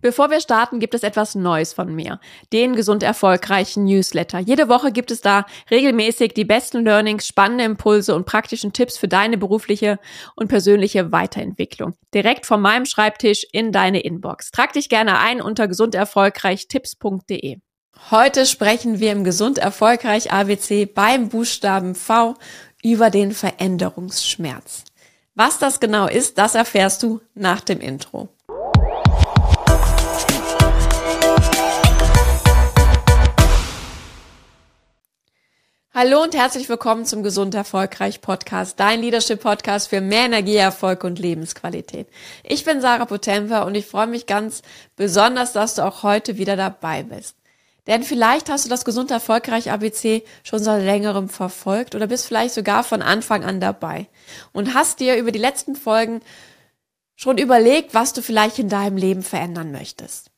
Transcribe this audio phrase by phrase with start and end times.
[0.00, 2.20] Bevor wir starten, gibt es etwas Neues von mir.
[2.52, 4.38] Den gesund erfolgreichen Newsletter.
[4.38, 9.08] Jede Woche gibt es da regelmäßig die besten Learnings, spannende Impulse und praktischen Tipps für
[9.08, 9.98] deine berufliche
[10.36, 11.94] und persönliche Weiterentwicklung.
[12.14, 14.50] Direkt von meinem Schreibtisch in deine Inbox.
[14.50, 17.58] Trag dich gerne ein unter gesunderfolgreichtipps.de.
[18.10, 22.34] Heute sprechen wir im Gesund Erfolgreich ABC beim Buchstaben V
[22.82, 24.84] über den Veränderungsschmerz.
[25.34, 28.28] Was das genau ist, das erfährst du nach dem Intro.
[36.02, 41.04] Hallo und herzlich willkommen zum Gesund Erfolgreich Podcast, dein Leadership Podcast für mehr Energie, Erfolg
[41.04, 42.08] und Lebensqualität.
[42.42, 44.62] Ich bin Sarah Potemper und ich freue mich ganz
[44.96, 47.36] besonders, dass du auch heute wieder dabei bist.
[47.86, 52.54] Denn vielleicht hast du das Gesund Erfolgreich ABC schon seit längerem verfolgt oder bist vielleicht
[52.54, 54.06] sogar von Anfang an dabei
[54.54, 56.22] und hast dir über die letzten Folgen
[57.14, 60.30] schon überlegt, was du vielleicht in deinem Leben verändern möchtest.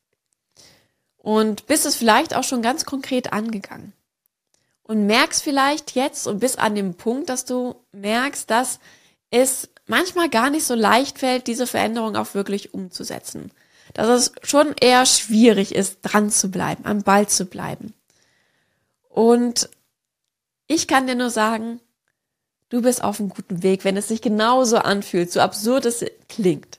[1.19, 3.93] Und bist es vielleicht auch schon ganz konkret angegangen
[4.85, 8.79] und merkst vielleicht jetzt und bist an dem Punkt, dass du merkst, dass
[9.31, 13.51] es manchmal gar nicht so leicht fällt, diese Veränderung auch wirklich umzusetzen.
[13.95, 17.95] Dass es schon eher schwierig ist, dran zu bleiben, am Ball zu bleiben.
[19.09, 19.69] Und
[20.67, 21.81] ich kann dir nur sagen,
[22.71, 26.79] du bist auf einem guten Weg, wenn es sich genauso anfühlt, so absurd es klingt.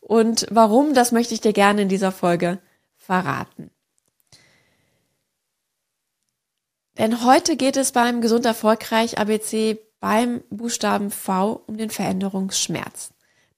[0.00, 2.58] Und warum, das möchte ich dir gerne in dieser Folge
[2.96, 3.70] verraten.
[6.98, 13.10] Denn heute geht es beim Gesund Erfolgreich ABC beim Buchstaben V um den Veränderungsschmerz.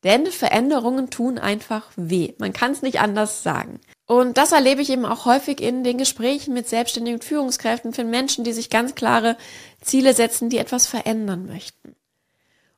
[0.05, 2.34] Denn Veränderungen tun einfach weh.
[2.39, 3.80] Man kann es nicht anders sagen.
[4.06, 8.45] Und das erlebe ich eben auch häufig in den Gesprächen mit selbstständigen Führungskräften für Menschen,
[8.45, 9.36] die sich ganz klare
[9.80, 11.97] Ziele setzen, die etwas verändern möchten.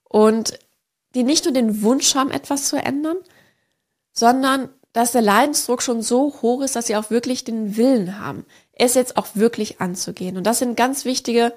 [0.04, 0.58] Und
[1.14, 3.16] die nicht nur den Wunsch haben, etwas zu ändern,
[4.12, 8.44] sondern dass der Leidensdruck schon so hoch ist, dass sie auch wirklich den Willen haben,
[8.72, 10.36] es jetzt auch wirklich anzugehen.
[10.36, 11.52] Und das sind ganz wichtige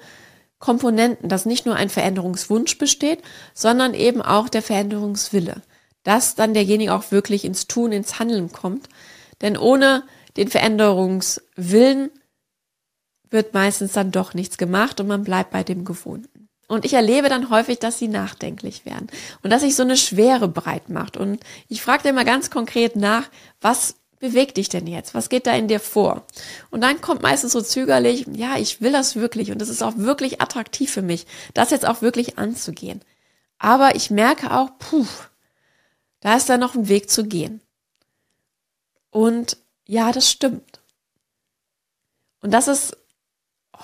[0.58, 3.22] Komponenten, dass nicht nur ein Veränderungswunsch besteht,
[3.52, 5.62] sondern eben auch der Veränderungswille,
[6.04, 8.88] dass dann derjenige auch wirklich ins Tun, ins Handeln kommt.
[9.40, 10.04] Denn ohne
[10.36, 12.10] den Veränderungswillen
[13.30, 16.43] wird meistens dann doch nichts gemacht und man bleibt bei dem Gewohnten.
[16.66, 19.08] Und ich erlebe dann häufig, dass sie nachdenklich werden
[19.42, 21.16] und dass sich so eine Schwere breit macht.
[21.16, 23.28] Und ich frage immer ganz konkret nach,
[23.60, 25.12] was bewegt dich denn jetzt?
[25.14, 26.26] Was geht da in dir vor?
[26.70, 29.98] Und dann kommt meistens so zögerlich, ja, ich will das wirklich und es ist auch
[29.98, 33.02] wirklich attraktiv für mich, das jetzt auch wirklich anzugehen.
[33.58, 35.06] Aber ich merke auch, puh,
[36.20, 37.60] da ist da noch ein Weg zu gehen.
[39.10, 40.80] Und ja, das stimmt.
[42.40, 42.96] Und das ist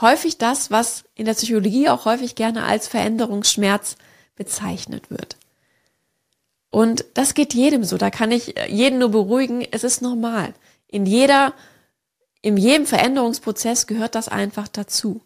[0.00, 3.96] häufig das, was in der Psychologie auch häufig gerne als Veränderungsschmerz
[4.36, 5.36] bezeichnet wird.
[6.70, 7.98] Und das geht jedem so.
[7.98, 9.66] Da kann ich jeden nur beruhigen.
[9.70, 10.54] Es ist normal.
[10.86, 11.52] In jeder,
[12.42, 15.20] in jedem Veränderungsprozess gehört das einfach dazu.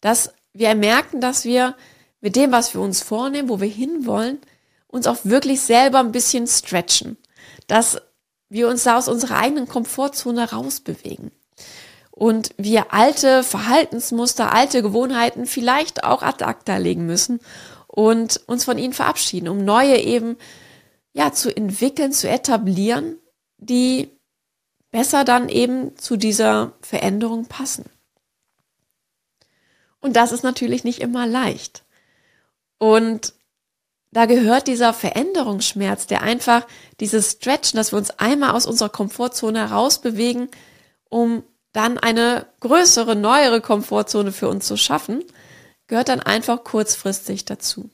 [0.00, 1.74] Dass wir merken, dass wir
[2.20, 4.38] mit dem, was wir uns vornehmen, wo wir hinwollen,
[4.88, 7.16] uns auch wirklich selber ein bisschen stretchen.
[7.66, 8.00] Dass
[8.50, 11.30] wir uns da aus unserer eigenen Komfortzone rausbewegen
[12.18, 17.38] und wir alte Verhaltensmuster, alte Gewohnheiten vielleicht auch ad acta legen müssen
[17.86, 20.36] und uns von ihnen verabschieden, um neue eben
[21.12, 23.18] ja zu entwickeln, zu etablieren,
[23.58, 24.10] die
[24.90, 27.84] besser dann eben zu dieser Veränderung passen.
[30.00, 31.84] Und das ist natürlich nicht immer leicht.
[32.78, 33.32] Und
[34.10, 36.66] da gehört dieser Veränderungsschmerz, der einfach
[36.98, 40.48] dieses Stretchen, dass wir uns einmal aus unserer Komfortzone herausbewegen,
[41.10, 45.24] um dann eine größere, neuere Komfortzone für uns zu schaffen,
[45.86, 47.90] gehört dann einfach kurzfristig dazu.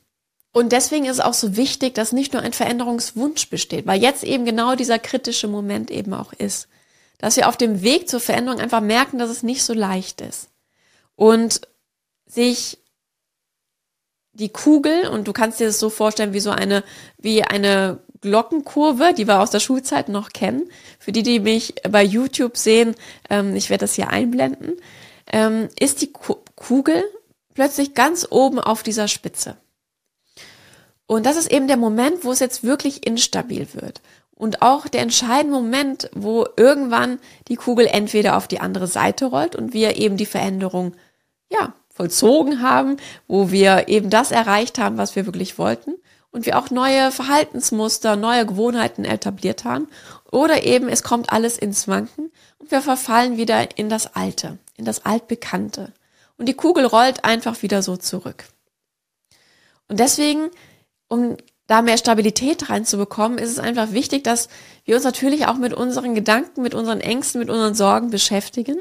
[0.53, 4.23] Und deswegen ist es auch so wichtig, dass nicht nur ein Veränderungswunsch besteht, weil jetzt
[4.23, 6.69] eben genau dieser kritische Moment eben auch ist.
[7.19, 10.51] Dass wir auf dem Weg zur Veränderung einfach merken, dass es nicht so leicht ist.
[11.17, 11.63] Und
[12.27, 12.79] sich
[14.33, 16.85] die Kugel, und du kannst dir das so vorstellen wie so eine,
[17.19, 20.71] wie eine Glockenkurve, die wir aus der Schulzeit noch kennen.
[20.99, 22.95] Für die, die mich bei YouTube sehen,
[23.29, 24.73] ähm, ich werde das hier einblenden,
[25.31, 27.05] ähm, ist die Kugel
[27.53, 29.59] plötzlich ganz oben auf dieser Spitze.
[31.07, 34.01] Und das ist eben der Moment, wo es jetzt wirklich instabil wird.
[34.35, 37.19] Und auch der entscheidende Moment, wo irgendwann
[37.49, 40.95] die Kugel entweder auf die andere Seite rollt und wir eben die Veränderung,
[41.53, 42.97] ja, vollzogen haben,
[43.29, 45.95] wo wir eben das erreicht haben, was wir wirklich wollten
[46.35, 49.87] und wir auch neue Verhaltensmuster, neue Gewohnheiten etabliert haben.
[50.33, 54.85] Oder eben es kommt alles ins Wanken und wir verfallen wieder in das Alte, in
[54.85, 55.93] das Altbekannte.
[56.37, 58.47] Und die Kugel rollt einfach wieder so zurück.
[59.89, 60.51] Und deswegen,
[61.07, 61.37] um
[61.69, 64.49] da mehr Stabilität reinzubekommen, ist es einfach wichtig, dass
[64.85, 68.79] wir uns natürlich auch mit unseren Gedanken, mit unseren Ängsten, mit unseren Sorgen beschäftigen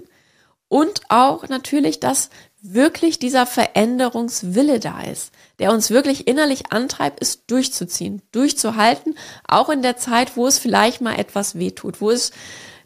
[0.70, 2.32] und auch natürlich, dass
[2.64, 9.82] wirklich dieser Veränderungswille da ist, der uns wirklich innerlich antreibt, es durchzuziehen, durchzuhalten, auch in
[9.82, 12.32] der Zeit, wo es vielleicht mal etwas wehtut, wo es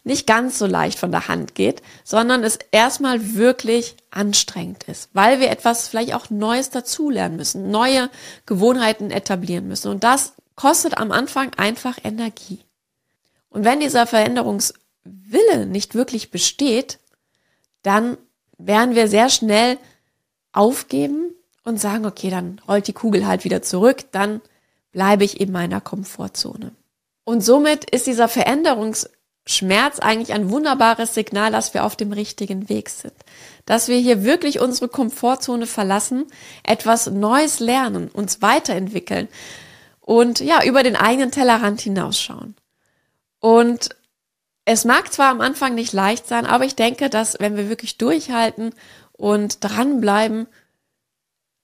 [0.04, 5.40] nicht ganz so leicht von der Hand geht, sondern es erstmal wirklich anstrengend ist, weil
[5.40, 8.10] wir etwas vielleicht auch Neues dazulernen müssen, neue
[8.48, 9.92] Gewohnheiten etablieren müssen.
[9.92, 12.62] Und das kostet am Anfang einfach Energie.
[13.50, 17.00] Und wenn dieser Veränderungswille nicht wirklich besteht,
[17.84, 18.18] dann
[18.58, 19.78] werden wir sehr schnell
[20.52, 21.34] aufgeben
[21.64, 24.42] und sagen, okay, dann rollt die Kugel halt wieder zurück, dann
[24.92, 26.72] bleibe ich in meiner Komfortzone.
[27.24, 29.10] Und somit ist dieser Veränderungs
[29.50, 33.14] Schmerz eigentlich ein wunderbares Signal, dass wir auf dem richtigen Weg sind.
[33.66, 36.26] Dass wir hier wirklich unsere Komfortzone verlassen,
[36.64, 39.28] etwas Neues lernen, uns weiterentwickeln
[40.02, 42.56] und ja, über den eigenen Tellerrand hinausschauen.
[43.40, 43.90] Und
[44.70, 47.98] es mag zwar am Anfang nicht leicht sein, aber ich denke, dass wenn wir wirklich
[47.98, 48.76] durchhalten
[49.14, 50.46] und dranbleiben,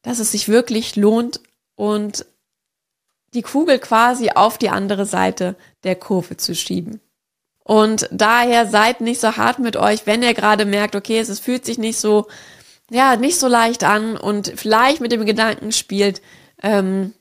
[0.03, 1.41] dass es sich wirklich lohnt
[1.75, 2.25] und
[3.33, 7.01] die Kugel quasi auf die andere Seite der Kurve zu schieben.
[7.65, 11.65] Und daher seid nicht so hart mit euch, wenn ihr gerade merkt, okay, es, fühlt
[11.65, 12.27] sich nicht so,
[12.89, 16.21] ja, nicht so leicht an und vielleicht mit dem Gedanken spielt,
[16.61, 17.13] ähm,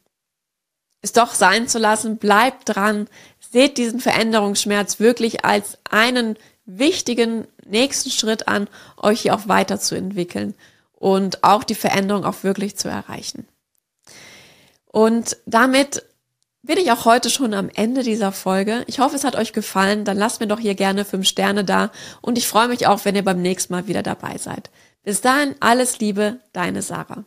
[1.00, 3.08] es doch sein zu lassen, bleibt dran,
[3.52, 10.54] seht diesen Veränderungsschmerz wirklich als einen wichtigen nächsten Schritt an, euch hier auch weiterzuentwickeln
[10.94, 13.46] und auch die Veränderung auch wirklich zu erreichen.
[14.86, 16.04] Und damit
[16.62, 18.84] bin ich auch heute schon am Ende dieser Folge.
[18.86, 20.04] Ich hoffe, es hat euch gefallen.
[20.04, 21.90] Dann lasst mir doch hier gerne fünf Sterne da.
[22.20, 24.70] Und ich freue mich auch, wenn ihr beim nächsten Mal wieder dabei seid.
[25.02, 27.24] Bis dahin, alles Liebe, deine Sarah.